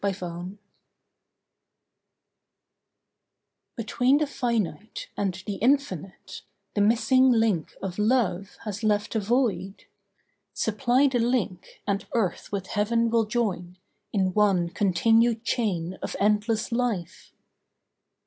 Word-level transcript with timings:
THE 0.01 0.17
WAY 0.49 0.57
Between 3.75 4.17
the 4.17 4.25
finite 4.25 5.09
and 5.15 5.35
the 5.45 5.57
infinite 5.57 6.41
The 6.73 6.81
missing 6.81 7.29
link 7.31 7.75
of 7.83 7.99
Love 7.99 8.57
has 8.63 8.83
left 8.83 9.13
a 9.13 9.19
void. 9.19 9.85
Supply 10.55 11.05
the 11.07 11.19
link, 11.19 11.83
and 11.85 12.07
earth 12.15 12.51
with 12.51 12.65
Heaven 12.65 13.11
will 13.11 13.25
join 13.25 13.77
In 14.11 14.33
one 14.33 14.69
continued 14.69 15.43
chain 15.43 15.93
of 16.01 16.15
endless 16.19 16.71
life. 16.71 17.31